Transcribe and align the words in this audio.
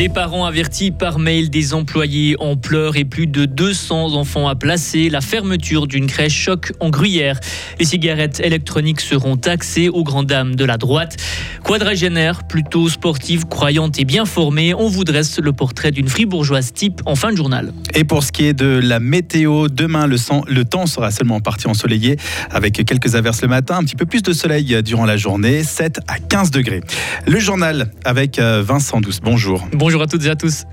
Des 0.00 0.08
parents 0.08 0.46
avertis 0.46 0.92
par 0.92 1.18
mail, 1.18 1.50
des 1.50 1.74
employés 1.74 2.34
en 2.38 2.56
pleurs 2.56 2.96
et 2.96 3.04
plus 3.04 3.26
de 3.26 3.44
200 3.44 4.14
enfants 4.14 4.48
à 4.48 4.54
placer. 4.54 5.10
La 5.10 5.20
fermeture 5.20 5.86
d'une 5.86 6.06
crèche 6.06 6.32
choc 6.32 6.72
en 6.80 6.88
Gruyère. 6.88 7.38
Les 7.78 7.84
cigarettes 7.84 8.40
électroniques 8.40 9.02
seront 9.02 9.36
taxées 9.36 9.90
aux 9.90 10.02
grandes 10.02 10.28
dames 10.28 10.54
de 10.56 10.64
la 10.64 10.78
droite. 10.78 11.18
Quadragénaire, 11.62 12.44
plutôt 12.44 12.88
sportive, 12.88 13.46
croyante 13.46 14.00
et 14.00 14.06
bien 14.06 14.24
formée, 14.24 14.72
on 14.72 14.88
vous 14.88 15.04
dresse 15.04 15.38
le 15.38 15.52
portrait 15.52 15.90
d'une 15.90 16.08
fribourgeoise 16.08 16.72
type 16.72 17.02
en 17.04 17.14
fin 17.14 17.30
de 17.30 17.36
journal. 17.36 17.74
Et 17.94 18.04
pour 18.04 18.22
ce 18.22 18.32
qui 18.32 18.46
est 18.46 18.54
de 18.54 18.80
la 18.82 19.00
météo, 19.00 19.68
demain 19.68 20.06
le, 20.06 20.16
le 20.48 20.64
temps 20.64 20.86
sera 20.86 21.10
seulement 21.10 21.40
parti 21.40 21.68
ensoleillé 21.68 22.16
avec 22.50 22.82
quelques 22.86 23.16
averses 23.16 23.42
le 23.42 23.48
matin, 23.48 23.76
un 23.76 23.84
petit 23.84 23.96
peu 23.96 24.06
plus 24.06 24.22
de 24.22 24.32
soleil 24.32 24.82
durant 24.82 25.04
la 25.04 25.18
journée, 25.18 25.62
7 25.62 26.00
à 26.08 26.18
15 26.18 26.50
degrés. 26.50 26.80
Le 27.26 27.38
journal 27.38 27.92
avec 28.06 28.38
euh, 28.38 28.62
Vincent 28.66 29.02
Douce. 29.02 29.20
Bonjour. 29.22 29.68
Bonjour 29.74 29.89
à 29.98 30.06
toutes 30.06 30.24
et 30.24 30.30
à 30.30 30.36
tous. 30.36 30.64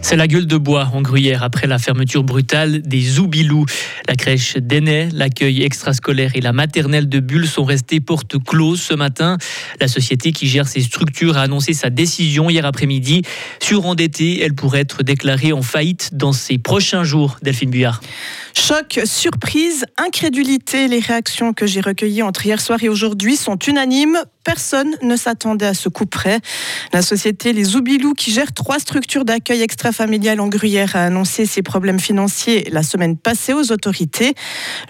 C'est 0.00 0.16
la 0.16 0.26
gueule 0.26 0.46
de 0.46 0.56
bois 0.56 0.88
en 0.94 1.02
Gruyère 1.02 1.42
après 1.42 1.66
la 1.66 1.78
fermeture 1.78 2.24
brutale 2.24 2.80
des 2.80 3.02
Zoubilous. 3.02 3.66
La 4.08 4.14
crèche 4.14 4.56
d'Enay, 4.56 5.10
l'accueil 5.12 5.62
extrascolaire 5.62 6.30
et 6.34 6.40
la 6.40 6.54
maternelle 6.54 7.10
de 7.10 7.20
Bulle 7.20 7.46
sont 7.46 7.64
restés 7.64 8.00
porte 8.00 8.42
close 8.42 8.80
ce 8.80 8.94
matin. 8.94 9.36
La 9.80 9.86
société 9.86 10.32
qui 10.32 10.46
gère 10.46 10.66
ces 10.66 10.80
structures 10.80 11.36
a 11.36 11.42
annoncé 11.42 11.74
sa 11.74 11.90
décision 11.90 12.48
hier 12.48 12.64
après-midi. 12.64 13.20
Surendettée, 13.60 14.40
elle 14.40 14.54
pourrait 14.54 14.80
être 14.80 15.02
déclarée 15.02 15.52
en 15.52 15.60
faillite 15.60 16.14
dans 16.14 16.32
ces 16.32 16.56
prochains 16.56 17.04
jours. 17.04 17.36
Delphine 17.42 17.68
Buyard. 17.68 18.00
Choc, 18.54 19.00
surprise, 19.04 19.84
incrédulité. 19.98 20.88
Les 20.88 21.00
réactions 21.00 21.52
que 21.52 21.66
j'ai 21.66 21.82
recueillies 21.82 22.22
entre 22.22 22.46
hier 22.46 22.62
soir 22.62 22.82
et 22.82 22.88
aujourd'hui 22.88 23.36
sont 23.36 23.58
unanimes. 23.58 24.18
Personne 24.48 24.96
ne 25.02 25.14
s'attendait 25.14 25.66
à 25.66 25.74
ce 25.74 25.90
coup 25.90 26.06
près. 26.06 26.40
La 26.94 27.02
société 27.02 27.52
Les 27.52 27.76
Oubilous, 27.76 28.14
qui 28.14 28.30
gère 28.30 28.54
trois 28.54 28.78
structures 28.78 29.26
d'accueil 29.26 29.60
extra-familial 29.60 30.40
en 30.40 30.48
Gruyère, 30.48 30.96
a 30.96 31.04
annoncé 31.04 31.44
ses 31.44 31.60
problèmes 31.60 32.00
financiers 32.00 32.66
la 32.72 32.82
semaine 32.82 33.18
passée 33.18 33.52
aux 33.52 33.72
autorités. 33.72 34.32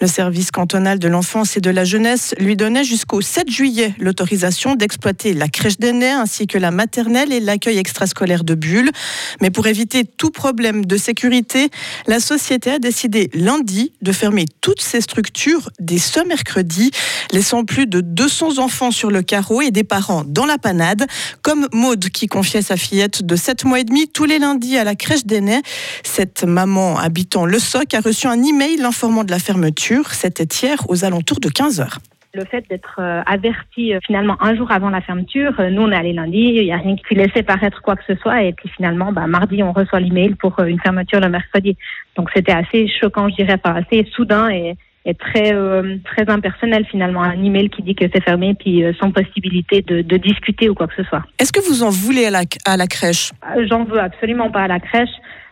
Le 0.00 0.06
service 0.06 0.52
cantonal 0.52 1.00
de 1.00 1.08
l'enfance 1.08 1.56
et 1.56 1.60
de 1.60 1.70
la 1.70 1.82
jeunesse 1.82 2.36
lui 2.38 2.54
donnait 2.54 2.84
jusqu'au 2.84 3.20
7 3.20 3.50
juillet 3.50 3.96
l'autorisation 3.98 4.76
d'exploiter 4.76 5.34
la 5.34 5.48
crèche 5.48 5.78
d'aînés 5.78 6.12
ainsi 6.12 6.46
que 6.46 6.56
la 6.56 6.70
maternelle 6.70 7.32
et 7.32 7.40
l'accueil 7.40 7.78
extrascolaire 7.78 8.44
de 8.44 8.54
Bulle. 8.54 8.92
Mais 9.40 9.50
pour 9.50 9.66
éviter 9.66 10.04
tout 10.04 10.30
problème 10.30 10.86
de 10.86 10.96
sécurité, 10.96 11.68
la 12.06 12.20
société 12.20 12.70
a 12.70 12.78
décidé 12.78 13.28
lundi 13.34 13.92
de 14.02 14.12
fermer 14.12 14.44
toutes 14.60 14.82
ces 14.82 15.00
structures 15.00 15.70
dès 15.80 15.98
ce 15.98 16.20
mercredi, 16.20 16.92
laissant 17.32 17.64
plus 17.64 17.88
de 17.88 18.00
200 18.00 18.58
enfants 18.58 18.92
sur 18.92 19.10
le 19.10 19.22
carreau 19.22 19.47
et 19.60 19.70
des 19.70 19.84
parents 19.84 20.22
dans 20.26 20.46
la 20.46 20.58
panade, 20.58 21.04
comme 21.42 21.66
Maude 21.72 22.08
qui 22.10 22.26
confiait 22.26 22.62
sa 22.62 22.76
fillette 22.76 23.24
de 23.24 23.36
7 23.36 23.64
mois 23.64 23.80
et 23.80 23.84
demi 23.84 24.08
tous 24.08 24.24
les 24.24 24.38
lundis 24.38 24.76
à 24.76 24.84
la 24.84 24.94
crèche 24.94 25.24
d'aînés. 25.24 25.62
Cette 26.04 26.44
maman 26.44 26.98
habitant 26.98 27.46
Le 27.46 27.58
Soc 27.58 27.94
a 27.94 28.00
reçu 28.00 28.26
un 28.26 28.42
email 28.42 28.76
l'informant 28.76 29.24
de 29.24 29.30
la 29.30 29.38
fermeture. 29.38 30.12
C'était 30.12 30.48
hier 30.62 30.78
aux 30.88 31.04
alentours 31.04 31.40
de 31.40 31.48
15 31.48 31.80
heures 31.80 31.98
le 32.34 32.44
fait 32.44 32.64
d'être 32.68 32.96
euh, 33.00 33.22
averti 33.26 33.94
euh, 33.94 33.98
finalement 34.06 34.36
un 34.40 34.54
jour 34.54 34.70
avant 34.70 34.90
la 34.90 35.00
fermeture, 35.00 35.58
euh, 35.58 35.70
nous 35.70 35.82
on 35.82 35.90
est 35.90 35.96
allé 35.96 36.12
lundi, 36.12 36.38
il 36.38 36.64
n'y 36.64 36.72
a 36.72 36.76
rien 36.76 36.96
qui 36.96 37.14
laissait 37.14 37.42
paraître 37.42 37.82
quoi 37.82 37.96
que 37.96 38.04
ce 38.06 38.14
soit, 38.16 38.42
et 38.42 38.52
puis 38.52 38.68
finalement, 38.68 39.12
bah, 39.12 39.26
mardi 39.26 39.62
on 39.62 39.72
reçoit 39.72 40.00
l'email 40.00 40.34
pour 40.34 40.58
une 40.60 40.78
fermeture 40.78 41.20
le 41.20 41.28
mercredi. 41.28 41.76
Donc 42.16 42.30
c'était 42.34 42.52
assez 42.52 42.88
choquant, 42.88 43.28
je 43.28 43.36
dirais, 43.36 43.58
pas 43.58 43.72
assez 43.72 44.06
soudain 44.14 44.48
et, 44.50 44.76
est 45.04 45.18
très 45.18 45.54
euh, 45.54 45.96
très 46.04 46.28
impersonnel 46.28 46.84
finalement. 46.90 47.22
Un 47.22 47.42
email 47.42 47.70
qui 47.70 47.82
dit 47.82 47.94
que 47.94 48.04
c'est 48.12 48.22
fermé 48.22 48.54
puis 48.54 48.84
euh, 48.84 48.92
sans 49.00 49.10
possibilité 49.10 49.82
de, 49.82 50.02
de, 50.02 50.16
discuter 50.16 50.68
ou 50.68 50.74
quoi 50.74 50.86
que 50.86 50.94
ce 50.96 51.04
soit. 51.04 51.22
Est-ce 51.38 51.52
que 51.52 51.60
vous 51.60 51.82
en 51.82 51.90
voulez 51.90 52.26
à 52.26 52.30
la, 52.30 52.42
à 52.66 52.76
la 52.76 52.86
crèche? 52.86 53.32
Euh, 53.56 53.66
J'en 53.68 53.84
veux 53.84 54.00
absolument 54.00 54.50
pas 54.50 54.62
à 54.62 54.68
la 54.68 54.80
crèche 54.80 55.08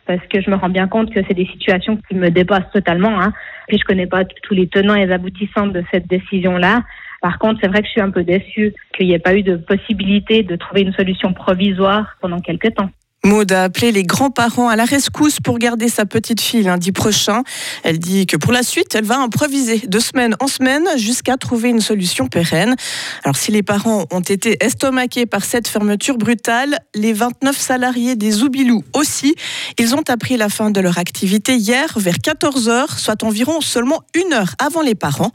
parce 0.07 0.25
que 0.29 0.41
je 0.41 0.51
me 0.51 0.57
rends 0.57 0.69
bien 0.69 0.87
compte 0.87 1.13
que 1.13 1.21
c'est 1.27 1.35
des 1.35 1.47
situations 1.47 1.99
qui 2.09 2.15
me 2.15 2.31
dépassent 2.31 2.71
totalement. 2.73 3.21
Hein. 3.21 3.33
Puis 3.69 3.79
je 3.79 3.85
connais 3.85 4.07
pas 4.07 4.25
tous 4.25 4.55
les 4.55 4.69
tenants 4.69 4.95
et 4.95 5.07
les 5.07 5.13
aboutissants 5.13 5.67
de 5.67 5.83
cette 5.91 6.07
décision-là. 6.07 6.83
Par 7.23 7.39
contre, 7.39 7.61
c'est 7.63 7.69
vrai 7.69 7.81
que 7.81 7.87
je 7.87 7.93
suis 7.93 8.01
un 8.01 8.11
peu 8.11 8.23
déçue 8.23 8.73
qu'il 8.95 9.09
n'y 9.09 9.15
ait 9.15 9.19
pas 9.19 9.35
eu 9.35 9.43
de 9.43 9.57
possibilité 9.57 10.43
de 10.43 10.55
trouver 10.55 10.83
une 10.83 10.93
solution 10.93 11.33
provisoire 11.33 12.17
pendant 12.21 12.39
quelques 12.41 12.75
temps. 12.75 12.91
Maud 13.27 13.51
a 13.51 13.65
appelé 13.65 13.91
les 13.91 14.05
grands-parents 14.05 14.69
à 14.69 14.77
la 14.77 14.85
rescousse 14.85 15.41
pour 15.41 15.59
garder 15.59 15.89
sa 15.89 16.07
petite 16.07 16.41
fille 16.41 16.63
lundi 16.63 16.93
prochain. 16.93 17.43
Elle 17.83 17.99
dit 17.99 18.25
que 18.25 18.37
pour 18.37 18.53
la 18.53 18.63
suite, 18.63 18.95
elle 18.95 19.05
va 19.05 19.19
improviser 19.19 19.79
de 19.81 19.99
semaine 19.99 20.37
en 20.39 20.47
semaine 20.47 20.87
jusqu'à 20.97 21.37
trouver 21.37 21.71
une 21.71 21.81
solution 21.81 22.29
pérenne. 22.29 22.77
Alors 23.25 23.35
si 23.35 23.51
les 23.51 23.65
parents 23.65 24.05
ont 24.13 24.21
été 24.21 24.65
estomaqués 24.65 25.27
par 25.27 25.45
cette 25.45 25.67
fermeture 25.67 26.19
brutale, 26.19 26.79
les 26.95 27.13
29 27.13 27.59
salariés 27.59 28.15
des 28.15 28.31
Zoubilou 28.31 28.85
aussi, 28.95 29.35
ils 29.77 29.97
ont 29.97 30.05
appris 30.07 30.37
la 30.37 30.49
fin 30.49 30.71
de 30.71 30.81
leur 30.81 30.99
activité 30.99 31.57
hier 31.57 31.95
vers 31.97 32.19
14h, 32.19 32.97
soit 32.97 33.25
environ 33.25 33.61
seulement 33.61 34.03
une 34.15 34.35
heure 34.35 34.55
avant 34.61 34.83
les 34.83 34.95
parents. 34.95 35.33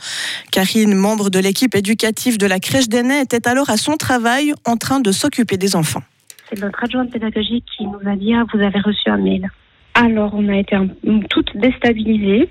Karine, 0.52 0.96
membre 0.96 1.29
de 1.29 1.40
l'équipe 1.40 1.75
éducative 1.75 2.38
de 2.38 2.46
la 2.46 2.62
crèche 2.62 2.88
d'aînés, 2.88 3.19
était 3.19 3.50
alors 3.50 3.69
à 3.69 3.75
son 3.75 3.97
travail 3.97 4.53
en 4.63 4.78
train 4.78 5.02
de 5.02 5.12
s'occuper 5.12 5.58
des 5.58 5.75
enfants 5.75 6.03
c'est 6.51 6.62
notre 6.62 6.84
adjointe 6.84 7.12
pédagogique 7.12 7.66
qui 7.78 7.85
nous 7.85 8.00
a 8.06 8.16
dit 8.16 8.34
ah, 8.34 8.44
vous 8.53 8.62
avez 8.62 8.79
reçu 8.79 9.09
un 9.09 9.17
mail. 9.17 9.50
Alors 9.94 10.34
on 10.34 10.47
a 10.50 10.57
été 10.57 10.78
toutes 11.29 11.56
déstabilisées, 11.56 12.50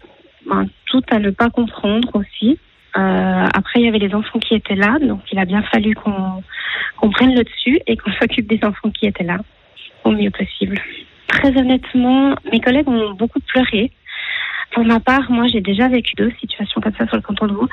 toutes 0.87 1.13
à 1.13 1.19
ne 1.19 1.31
pas 1.31 1.51
comprendre 1.51 2.09
aussi. 2.15 2.59
Euh, 2.97 3.47
après 3.55 3.81
il 3.81 3.85
y 3.85 3.89
avait 3.89 3.99
les 3.99 4.15
enfants 4.15 4.39
qui 4.39 4.55
étaient 4.55 4.75
là, 4.75 4.99
donc 5.01 5.21
il 5.31 5.39
a 5.39 5.45
bien 5.45 5.63
fallu 5.63 5.95
qu'on 5.95 7.11
prenne 7.11 7.35
le 7.35 7.45
dessus 7.45 7.79
et 7.87 7.97
qu'on 7.97 8.13
s'occupe 8.21 8.49
des 8.49 8.61
enfants 8.65 8.91
qui 8.91 9.07
étaient 9.07 9.25
là 9.25 9.39
au 10.05 10.13
mieux 10.13 10.31
possible. 10.31 10.79
Très 11.29 11.57
honnêtement, 11.57 12.35
mes 12.51 12.61
collègues 12.61 12.89
ont 12.89 13.13
beaucoup 13.13 13.41
pleuré. 13.41 13.93
Pour 14.73 14.85
ma 14.85 15.01
part, 15.01 15.31
moi, 15.31 15.47
j'ai 15.49 15.61
déjà 15.61 15.89
vécu 15.89 16.15
deux 16.17 16.33
situations 16.41 16.81
comme 16.81 16.95
ça 16.95 17.07
sur 17.07 17.17
le 17.17 17.23
canton 17.23 17.47
de 17.47 17.53
Vaud. 17.53 17.69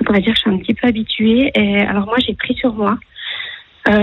Donc, 0.00 0.08
on 0.08 0.12
va 0.12 0.20
dire 0.20 0.32
que 0.32 0.36
je 0.36 0.40
suis 0.40 0.50
un 0.50 0.58
petit 0.58 0.74
peu 0.74 0.86
habituée. 0.86 1.50
Alors, 1.88 2.06
moi, 2.06 2.16
j'ai 2.24 2.34
pris 2.34 2.54
sur 2.54 2.72
moi 2.74 2.96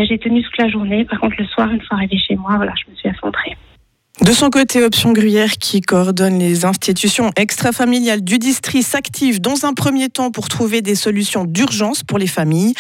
j'ai 0.06 0.18
tenu 0.18 0.42
toute 0.42 0.58
la 0.58 0.68
journée. 0.68 1.06
Par 1.06 1.20
contre, 1.20 1.36
le 1.40 1.46
soir, 1.46 1.70
une 1.72 1.82
fois 1.82 1.98
arrivée 1.98 2.18
chez 2.18 2.36
moi, 2.36 2.56
voilà, 2.58 2.74
je 2.76 2.92
me 2.92 2.96
suis 2.96 3.10
effondrée. 3.10 3.56
De 4.22 4.32
son 4.32 4.50
côté, 4.50 4.82
Option 4.82 5.12
Gruyère, 5.12 5.58
qui 5.60 5.82
coordonne 5.82 6.40
les 6.40 6.64
institutions 6.64 7.32
extrafamiliales 7.36 8.24
du 8.24 8.40
district, 8.40 8.88
s'active 8.88 9.42
dans 9.42 9.66
un 9.66 9.74
premier 9.74 10.08
temps 10.08 10.32
pour 10.32 10.48
trouver 10.48 10.82
des 10.82 10.96
solutions 10.96 11.44
d'urgence 11.44 12.02
pour 12.02 12.18
les 12.18 12.26
familles. 12.26 12.74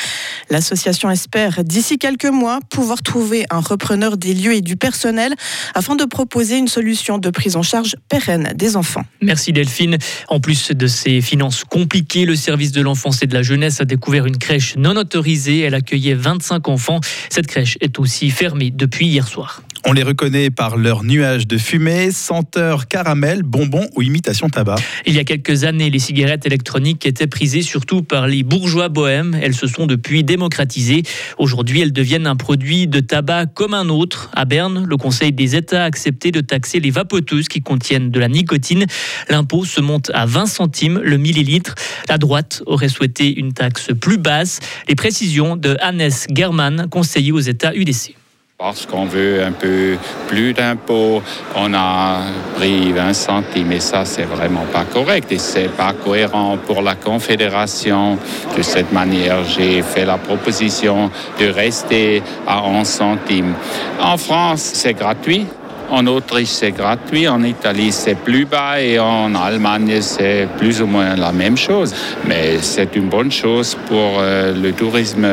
L'association 0.49 1.11
espère, 1.11 1.65
d'ici 1.65 1.97
quelques 1.97 2.25
mois, 2.25 2.59
pouvoir 2.69 3.01
trouver 3.01 3.45
un 3.49 3.59
repreneur 3.59 4.15
des 4.15 4.33
lieux 4.33 4.53
et 4.53 4.61
du 4.61 4.77
personnel 4.77 5.35
afin 5.73 5.97
de 5.97 6.05
proposer 6.05 6.57
une 6.57 6.69
solution 6.69 7.17
de 7.17 7.29
prise 7.29 7.57
en 7.57 7.63
charge 7.63 7.97
pérenne 8.07 8.53
des 8.55 8.77
enfants. 8.77 9.03
Merci 9.21 9.51
Delphine. 9.51 9.97
En 10.29 10.39
plus 10.39 10.71
de 10.71 10.87
ces 10.87 11.19
finances 11.19 11.65
compliquées, 11.65 12.25
le 12.25 12.37
service 12.37 12.71
de 12.71 12.81
l'enfance 12.81 13.21
et 13.21 13.27
de 13.27 13.33
la 13.33 13.43
jeunesse 13.43 13.81
a 13.81 13.85
découvert 13.85 14.25
une 14.25 14.37
crèche 14.37 14.75
non 14.77 14.95
autorisée. 14.95 15.59
Elle 15.59 15.75
accueillait 15.75 16.13
25 16.13 16.69
enfants. 16.69 17.01
Cette 17.29 17.47
crèche 17.47 17.77
est 17.81 17.99
aussi 17.99 18.29
fermée 18.29 18.71
depuis 18.71 19.07
hier 19.07 19.27
soir. 19.27 19.61
On 19.87 19.93
les 19.93 20.01
reconnaît 20.01 20.49
par 20.49 20.77
leur 20.77 21.03
nuage 21.03 21.45
de 21.45 21.59
fumée, 21.59 22.09
senteur 22.09 22.87
caramel, 22.87 23.43
bonbons 23.43 23.87
ou 23.95 24.01
imitation 24.01 24.49
tabac. 24.49 24.77
Il 25.05 25.13
y 25.13 25.19
a 25.19 25.23
quelques 25.23 25.63
années, 25.63 25.91
les 25.91 25.99
cigarettes 25.99 26.47
électroniques 26.47 27.05
étaient 27.05 27.27
prisées 27.27 27.61
surtout 27.61 28.01
par 28.01 28.25
les 28.25 28.41
bourgeois 28.41 28.89
bohèmes. 28.89 29.37
Elles 29.39 29.53
se 29.53 29.67
sont 29.67 29.85
depuis 29.85 30.23
démocratisées. 30.23 31.03
Aujourd'hui, 31.37 31.81
elles 31.81 31.93
deviennent 31.93 32.25
un 32.25 32.35
produit 32.35 32.87
de 32.87 32.99
tabac 32.99 33.45
comme 33.45 33.75
un 33.75 33.89
autre. 33.89 34.31
À 34.33 34.45
Berne, 34.45 34.85
le 34.87 34.97
Conseil 34.97 35.31
des 35.31 35.55
États 35.55 35.83
a 35.83 35.85
accepté 35.85 36.31
de 36.31 36.41
taxer 36.41 36.79
les 36.79 36.89
vapoteuses 36.89 37.47
qui 37.47 37.61
contiennent 37.61 38.09
de 38.09 38.19
la 38.19 38.27
nicotine. 38.27 38.87
L'impôt 39.29 39.65
se 39.65 39.81
monte 39.81 40.09
à 40.15 40.25
20 40.25 40.47
centimes 40.47 40.99
le 41.03 41.17
millilitre. 41.17 41.75
La 42.09 42.17
droite 42.17 42.63
aurait 42.65 42.89
souhaité 42.89 43.37
une 43.37 43.53
taxe 43.53 43.91
plus 44.01 44.17
basse. 44.17 44.61
Les 44.89 44.95
précisions 44.95 45.55
de 45.55 45.77
Hannes 45.79 46.09
German, 46.33 46.87
conseiller 46.89 47.31
aux 47.31 47.39
États 47.39 47.75
UDC. 47.75 48.15
Parce 48.57 48.85
qu'on 48.85 49.03
veut 49.03 49.43
un 49.43 49.51
peu 49.51 49.97
plus 50.29 50.53
d'impôts, 50.53 51.21
on 51.57 51.73
a 51.73 52.21
pris 52.55 52.93
20 52.93 53.11
centimes 53.11 53.73
et 53.73 53.81
ça 53.81 54.05
c'est 54.05 54.23
vraiment 54.23 54.63
pas 54.71 54.85
correct 54.85 55.29
et 55.33 55.39
c'est 55.39 55.67
pas 55.67 55.91
cohérent 55.91 56.57
pour 56.65 56.81
la 56.81 56.95
Confédération. 56.95 58.17
De 58.55 58.61
cette 58.61 58.93
manière, 58.93 59.43
j'ai 59.43 59.81
fait 59.81 60.05
la 60.05 60.17
proposition 60.17 61.11
de 61.37 61.47
rester 61.47 62.23
à 62.47 62.63
11 62.63 62.87
centimes. 62.87 63.55
En 64.01 64.15
France, 64.17 64.61
c'est 64.61 64.93
gratuit. 64.93 65.47
En 65.89 66.07
Autriche, 66.07 66.47
c'est 66.47 66.71
gratuit. 66.71 67.27
En 67.27 67.43
Italie, 67.43 67.91
c'est 67.91 68.15
plus 68.15 68.45
bas. 68.45 68.81
Et 68.81 68.97
en 68.99 69.35
Allemagne, 69.35 69.99
c'est 69.99 70.47
plus 70.57 70.81
ou 70.81 70.87
moins 70.87 71.17
la 71.17 71.33
même 71.33 71.57
chose. 71.57 71.93
Mais 72.25 72.59
c'est 72.61 72.95
une 72.95 73.09
bonne 73.09 73.33
chose 73.33 73.77
pour 73.87 74.19
euh, 74.19 74.53
le 74.53 74.71
tourisme 74.71 75.27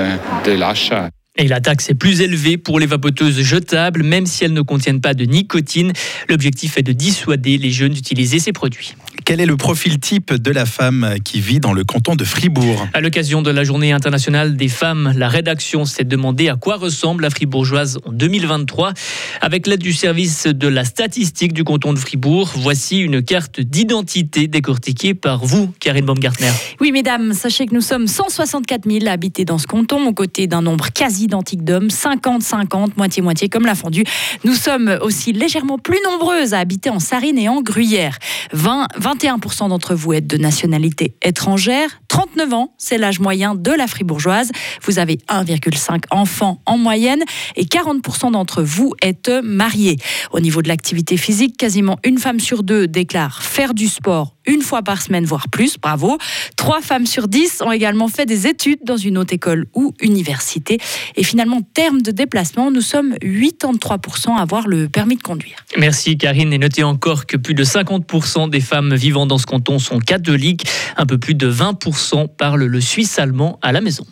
de 0.45 0.53
l'achat. 0.53 1.09
Et 1.37 1.49
la 1.49 1.63
taxe 1.63 1.89
est 1.89 1.95
plus 1.95 2.21
élevée 2.21 2.59
pour 2.59 2.79
les 2.79 2.85
vapoteuses 2.85 3.41
jetables, 3.41 4.03
même 4.03 4.27
si 4.27 4.45
elles 4.45 4.53
ne 4.53 4.61
contiennent 4.61 5.01
pas 5.01 5.15
de 5.15 5.25
nicotine. 5.25 5.93
L'objectif 6.29 6.77
est 6.77 6.83
de 6.83 6.93
dissuader 6.93 7.57
les 7.57 7.71
jeunes 7.71 7.95
d'utiliser 7.95 8.39
ces 8.39 8.53
produits. 8.53 8.95
Quel 9.25 9.41
est 9.41 9.47
le 9.47 9.57
profil 9.57 10.01
type 10.01 10.35
de 10.35 10.51
la 10.51 10.67
femme 10.67 11.15
qui 11.25 11.41
vit 11.41 11.61
dans 11.61 11.73
le 11.73 11.85
canton 11.85 12.17
de 12.17 12.25
Fribourg? 12.25 12.89
À 12.93 13.01
l'occasion 13.01 13.41
de 13.41 13.51
la 13.51 13.63
journée 13.63 13.93
internationale 13.93 14.57
des 14.57 14.69
femmes, 14.69 15.13
la 15.17 15.29
rédaction 15.29 15.85
s'est 15.85 16.05
demandé 16.05 16.49
à 16.49 16.57
quoi 16.57 16.77
ressemble 16.77 17.23
la 17.23 17.31
fribourgeoise 17.31 17.99
en 18.05 18.13
2023. 18.13 18.93
Avec 19.41 19.67
l'aide 19.67 19.81
du 19.81 19.93
service 19.93 20.47
de 20.47 20.67
la 20.67 20.85
statistique 20.85 21.53
du 21.53 21.63
canton 21.63 21.93
de 21.93 21.99
Fribourg, 21.99 22.51
voici 22.57 22.99
une 22.99 23.23
carte 23.23 23.61
d'identité 23.61 24.49
décortiquée 24.49 25.15
par 25.15 25.45
vous, 25.45 25.73
Karine 25.79 26.07
Baumgartner. 26.07 26.51
Oui, 26.81 26.91
mesdames, 26.91 27.33
sachez 27.33 27.67
que 27.67 27.75
nous 27.75 27.81
sommes 27.81 28.09
164 28.09 28.91
000 28.91 29.07
habités 29.07 29.45
dans 29.45 29.59
ce 29.59 29.67
canton, 29.67 30.07
aux 30.07 30.15
côtés 30.15 30.47
d'un 30.47 30.63
nombre 30.63 30.91
quasi 30.93 31.25
identique 31.25 31.65
d'hommes, 31.65 31.89
50-50, 31.89 32.93
moitié-moitié 32.97 33.49
comme 33.49 33.67
la 33.67 33.75
fondue. 33.75 34.05
Nous 34.45 34.55
sommes 34.55 34.99
aussi 35.01 35.33
légèrement 35.33 35.79
plus 35.79 35.99
nombreuses 36.05 36.55
à 36.55 36.59
habiter 36.59 36.91
en 36.91 36.99
Sarine 36.99 37.39
et 37.39 37.49
en 37.49 37.63
Gruyère. 37.63 38.19
20, 38.53 38.89
21% 39.15 39.69
d'entre 39.69 39.95
vous 39.95 40.13
êtes 40.13 40.27
de 40.27 40.37
nationalité 40.37 41.15
étrangère. 41.23 42.01
39 42.09 42.53
ans, 42.53 42.75
c'est 42.79 42.99
l'âge 42.99 43.21
moyen 43.21 43.55
de 43.55 43.71
la 43.71 43.87
fribourgeoise. 43.87 44.51
Vous 44.83 44.99
avez 44.99 45.19
1,5 45.29 46.05
enfants 46.11 46.61
en 46.67 46.79
moyenne 46.79 47.23
et 47.57 47.65
40% 47.65 48.33
d'entre 48.33 48.63
vous 48.63 48.95
êtes 49.03 49.31
mariés. 49.43 49.97
Au 50.33 50.41
niveau 50.41 50.63
de 50.63 50.69
l'activité 50.69 51.17
physique, 51.17 51.57
quasiment 51.57 51.99
une 52.05 52.19
femme 52.19 52.41
sur 52.41 52.63
deux 52.63 52.87
déclare 52.87 53.43
faire 53.43 53.75
du 53.75 53.89
sport 53.89 54.35
une 54.47 54.63
fois 54.63 54.83
par 54.83 55.03
semaine, 55.03 55.25
voire 55.25 55.49
plus. 55.49 55.77
Bravo. 55.79 56.19
Trois 56.57 56.81
femmes 56.81 57.07
sur 57.07 57.29
dix 57.29 57.63
ont 57.63 57.73
également 57.73 58.09
fait 58.09 58.27
des 58.27 58.47
études 58.47 58.81
dans 58.85 58.97
une 58.97 59.19
haute 59.19 59.33
école 59.33 59.67
ou 59.75 59.95
université. 60.01 60.79
Et 61.17 61.23
finalement, 61.23 61.61
terme 61.75 62.03
de 62.03 62.11
déplacement, 62.11 62.71
nous 62.71 62.81
sommes 62.81 63.15
83% 63.23 64.37
à 64.37 64.43
avoir 64.43 64.67
le 64.67 64.89
permis 64.89 65.17
de 65.17 65.23
conduire. 65.23 65.65
Merci 65.79 66.19
Karine. 66.19 66.53
Et 66.53 66.59
notez 66.59 66.83
encore 66.83 67.27
que 67.27 67.37
plus 67.37 67.55
de 67.55 67.65
50% 67.65 68.51
des 68.51 68.61
femmes 68.61 68.93
vivant 69.03 69.27
dans 69.27 69.39
ce 69.39 69.47
canton 69.47 69.79
sont 69.81 69.99
catholiques. 69.99 70.65
Un 70.97 71.07
peu 71.07 71.19
plus 71.19 71.35
de 71.35 71.51
20% 71.51 72.29
parlent 72.29 72.65
le 72.65 72.81
suisse 72.81 73.19
allemand 73.19 73.59
à 73.61 73.73
la 73.73 73.81
maison. 73.81 74.07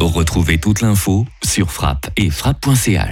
Retrouvez 0.00 0.58
toute 0.58 0.80
l'info 0.80 1.26
sur 1.42 1.70
frappe 1.70 2.10
et 2.16 2.30
frappe.ch. 2.30 3.08